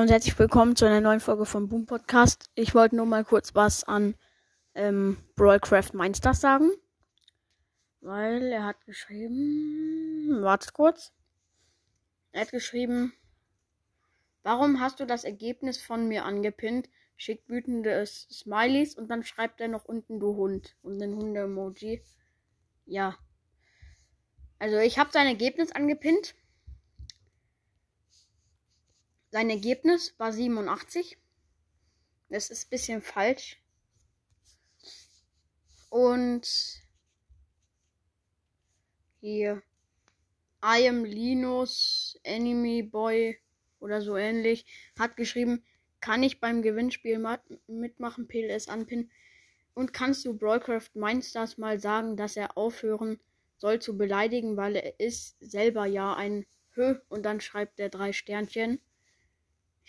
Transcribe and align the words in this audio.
Und 0.00 0.10
herzlich 0.10 0.38
willkommen 0.38 0.76
zu 0.76 0.86
einer 0.86 1.02
neuen 1.02 1.20
Folge 1.20 1.44
vom 1.44 1.68
Boom 1.68 1.84
Podcast. 1.84 2.48
Ich 2.54 2.74
wollte 2.74 2.96
nur 2.96 3.04
mal 3.04 3.22
kurz 3.22 3.54
was 3.54 3.84
an 3.84 4.14
ähm, 4.74 5.18
Brawlcraft 5.36 5.92
Mindstars 5.92 6.40
sagen. 6.40 6.70
Weil 8.00 8.44
er 8.44 8.64
hat 8.64 8.82
geschrieben. 8.86 10.40
Wartet 10.40 10.72
kurz. 10.72 11.12
Er 12.32 12.40
hat 12.40 12.50
geschrieben. 12.50 13.12
Warum 14.42 14.80
hast 14.80 15.00
du 15.00 15.04
das 15.04 15.24
Ergebnis 15.24 15.82
von 15.82 16.08
mir 16.08 16.24
angepinnt? 16.24 16.88
Schickt 17.18 17.50
wütende 17.50 18.06
Smileys 18.06 18.94
und 18.94 19.08
dann 19.10 19.22
schreibt 19.22 19.60
er 19.60 19.68
noch 19.68 19.84
unten 19.84 20.18
du 20.18 20.34
Hund 20.34 20.76
und 20.80 20.98
den 20.98 21.14
Hunde-Emoji. 21.14 22.02
Ja. 22.86 23.18
Also 24.58 24.78
ich 24.78 24.98
habe 24.98 25.10
sein 25.12 25.26
Ergebnis 25.26 25.72
angepinnt. 25.72 26.34
Sein 29.30 29.48
Ergebnis 29.48 30.14
war 30.18 30.32
87. 30.32 31.16
Das 32.28 32.50
ist 32.50 32.66
ein 32.66 32.70
bisschen 32.70 33.02
falsch. 33.02 33.60
Und 35.88 36.48
hier 39.20 39.62
I 40.64 40.88
am 40.88 41.04
Linus 41.04 42.18
Enemy 42.22 42.82
Boy 42.82 43.38
oder 43.80 44.02
so 44.02 44.16
ähnlich 44.16 44.66
hat 44.98 45.16
geschrieben, 45.16 45.64
kann 46.00 46.22
ich 46.22 46.40
beim 46.40 46.62
Gewinnspiel 46.62 47.24
mitmachen, 47.66 48.28
PLS 48.28 48.68
anpinnen 48.68 49.10
und 49.74 49.92
kannst 49.92 50.24
du 50.24 50.36
Brawlcraft 50.36 50.90
Mindstars 50.94 51.58
mal 51.58 51.80
sagen, 51.80 52.16
dass 52.16 52.36
er 52.36 52.56
aufhören 52.56 53.20
soll 53.58 53.80
zu 53.80 53.96
beleidigen, 53.96 54.56
weil 54.56 54.76
er 54.76 54.98
ist 55.00 55.36
selber 55.40 55.86
ja 55.86 56.14
ein 56.14 56.46
Hö 56.74 56.96
und 57.08 57.24
dann 57.24 57.40
schreibt 57.40 57.80
er 57.80 57.88
drei 57.88 58.12
Sternchen. 58.12 58.80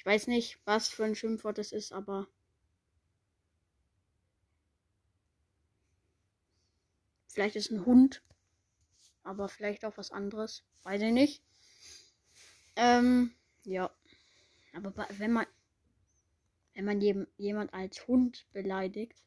Ich 0.02 0.06
weiß 0.08 0.26
nicht, 0.26 0.58
was 0.66 0.90
für 0.90 1.06
ein 1.06 1.14
Schimpfwort 1.14 1.60
es 1.60 1.72
ist, 1.72 1.92
aber. 1.92 2.28
Vielleicht 7.28 7.56
ist 7.56 7.70
ein 7.70 7.86
Hund. 7.86 8.24
Aber 9.22 9.48
vielleicht 9.48 9.86
auch 9.86 9.96
was 9.98 10.10
anderes. 10.10 10.64
Weiß 10.82 11.04
ich 11.04 11.12
nicht. 11.12 11.44
Ähm, 12.76 13.36
ja. 13.64 13.92
Aber 14.74 14.92
wenn 15.20 15.34
man. 15.34 15.46
Wenn 16.74 16.86
man 16.86 17.28
jemand 17.38 17.72
als 17.72 18.08
Hund 18.08 18.48
beleidigt. 18.54 19.22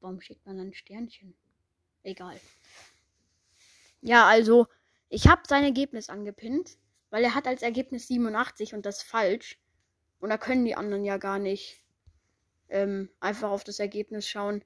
Warum 0.00 0.20
schickt 0.20 0.44
man 0.44 0.58
dann 0.58 0.74
Sternchen? 0.74 1.34
Egal. 2.02 2.38
Ja, 4.02 4.28
also. 4.28 4.66
Ich 5.08 5.26
habe 5.26 5.40
sein 5.48 5.64
Ergebnis 5.64 6.10
angepinnt. 6.10 6.76
Weil 7.16 7.24
er 7.24 7.34
hat 7.34 7.46
als 7.46 7.62
Ergebnis 7.62 8.08
87 8.08 8.74
und 8.74 8.84
das 8.84 8.98
ist 8.98 9.04
falsch. 9.04 9.58
Und 10.20 10.28
da 10.28 10.36
können 10.36 10.66
die 10.66 10.74
anderen 10.74 11.02
ja 11.02 11.16
gar 11.16 11.38
nicht 11.38 11.82
ähm, 12.68 13.08
einfach 13.20 13.48
auf 13.48 13.64
das 13.64 13.78
Ergebnis 13.78 14.28
schauen 14.28 14.62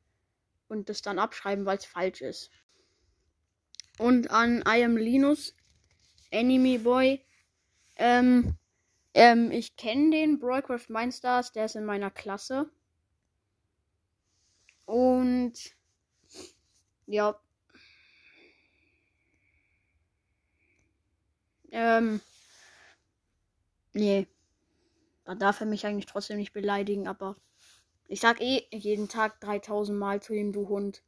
und 0.67 0.89
das 0.89 1.01
dann 1.01 1.21
abschreiben, 1.21 1.65
weil 1.65 1.79
es 1.79 1.85
falsch 1.85 2.23
ist. 2.23 2.51
Und 3.99 4.33
an 4.33 4.65
I 4.67 4.83
am 4.83 4.97
Linus, 4.97 5.55
Enemy 6.33 6.79
Boy. 6.79 7.25
Ähm, 7.95 8.57
ähm, 9.15 9.53
ich 9.53 9.77
kenne 9.77 10.11
den 10.11 10.41
Broadcraft 10.41 10.87
Mindstars, 10.89 11.53
der 11.53 11.67
ist 11.67 11.77
in 11.77 11.85
meiner 11.85 12.11
Klasse. 12.11 12.69
Und 14.87 15.53
ja. 17.07 17.41
Ähm, 21.71 22.21
Nee. 23.93 24.27
Da 25.25 25.35
darf 25.35 25.61
er 25.61 25.67
mich 25.67 25.87
eigentlich 25.87 26.07
trotzdem 26.07 26.39
nicht 26.39 26.53
beleidigen, 26.53 27.07
aber 27.07 27.37
ich 28.09 28.21
sag 28.21 28.41
eh 28.41 28.67
jeden 28.71 29.09
Tag 29.09 29.41
3000 29.41 29.99
Mal 29.99 30.21
zu 30.21 30.33
ihm, 30.33 30.53
du 30.53 30.69
Hund. 30.69 31.03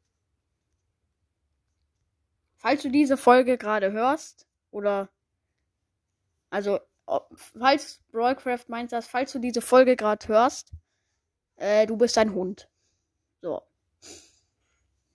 Falls 2.57 2.81
du 2.81 2.89
diese 2.89 3.17
Folge 3.17 3.57
gerade 3.57 3.91
hörst, 3.91 4.47
oder 4.71 5.09
also, 6.49 6.79
falls 7.35 7.99
Brawlcraft 8.11 8.65
meint 8.67 8.91
das, 8.91 9.07
falls 9.07 9.31
du 9.31 9.39
diese 9.39 9.61
Folge 9.61 9.95
gerade 9.95 10.27
hörst, 10.27 10.71
äh, 11.55 11.85
du 11.87 11.97
bist 11.97 12.17
ein 12.17 12.33
Hund. 12.33 12.69
So. 13.41 13.63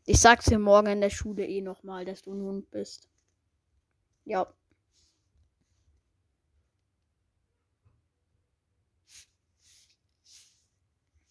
Ich 0.04 0.20
sag's 0.20 0.46
dir 0.46 0.58
morgen 0.58 0.88
in 0.88 1.00
der 1.00 1.10
Schule 1.10 1.46
eh 1.46 1.60
nochmal, 1.60 2.04
dass 2.04 2.22
du 2.22 2.32
ein 2.32 2.42
Hund 2.42 2.70
bist. 2.70 3.08
Ja. 4.24 4.52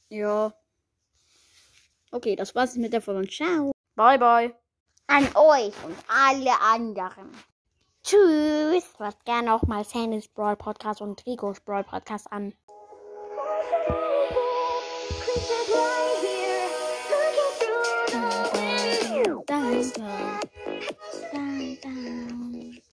Ja. 0.09 0.53
Okay, 2.11 2.35
das 2.35 2.55
war's 2.55 2.75
mit 2.75 2.93
der 2.93 3.01
Folge. 3.01 3.29
Ciao. 3.29 3.71
Bye, 3.95 4.17
bye. 4.17 4.55
An 5.07 5.27
euch 5.35 5.73
und 5.83 5.97
alle 6.07 6.59
anderen. 6.61 7.31
Tschüss. 8.03 8.85
Hört 8.97 9.23
gerne 9.25 9.53
auch 9.53 9.63
mal 9.63 9.83
Sandys 9.83 10.27
Brawl 10.29 10.55
Podcast 10.55 11.01
und 11.01 11.19
Trigos 11.19 11.59
Brawl 11.59 11.83
Podcast 11.83 12.31
an. 12.31 12.53